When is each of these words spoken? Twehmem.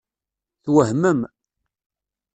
Twehmem. 0.63 1.21